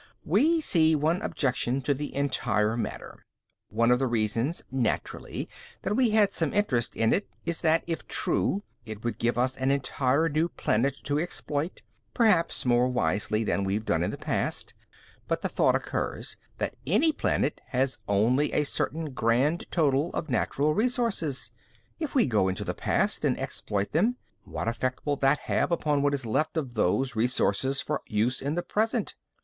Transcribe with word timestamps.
"We 0.25 0.61
see 0.61 0.95
one 0.95 1.21
objection 1.21 1.83
to 1.83 1.93
the 1.93 2.15
entire 2.15 2.75
matter. 2.75 3.23
One 3.69 3.91
of 3.91 3.99
the 3.99 4.07
reasons, 4.07 4.63
naturally, 4.71 5.47
that 5.83 5.95
we 5.95 6.09
had 6.09 6.33
some 6.33 6.55
interest 6.55 6.95
in 6.95 7.13
it 7.13 7.27
is 7.45 7.61
that, 7.61 7.83
if 7.85 8.07
true, 8.07 8.63
it 8.83 9.03
would 9.03 9.19
give 9.19 9.37
us 9.37 9.55
an 9.55 9.69
entire 9.69 10.27
new 10.27 10.49
planet 10.49 10.95
to 11.03 11.19
exploit, 11.19 11.83
perhaps 12.15 12.65
more 12.65 12.87
wisely 12.87 13.43
than 13.43 13.63
we've 13.63 13.85
done 13.85 14.01
in 14.01 14.09
the 14.09 14.17
past. 14.17 14.73
But 15.27 15.43
the 15.43 15.49
thought 15.49 15.75
occurs 15.75 16.35
that 16.57 16.73
any 16.87 17.11
planet 17.13 17.61
has 17.67 17.99
only 18.07 18.53
a 18.53 18.63
certain 18.63 19.11
grand 19.13 19.67
total 19.69 20.09
of 20.13 20.31
natural 20.31 20.73
resources. 20.73 21.51
If 21.99 22.15
we 22.15 22.25
go 22.25 22.47
into 22.47 22.63
the 22.63 22.73
past 22.73 23.23
and 23.23 23.39
exploit 23.39 23.91
them, 23.91 24.15
what 24.45 24.67
effect 24.67 25.05
will 25.05 25.17
that 25.17 25.41
have 25.41 25.71
upon 25.71 26.01
what 26.01 26.15
is 26.15 26.25
left 26.25 26.57
of 26.57 26.73
those 26.73 27.15
resources 27.15 27.81
for 27.83 28.01
use 28.07 28.41
in 28.41 28.55
the 28.55 28.63
present? 28.63 29.13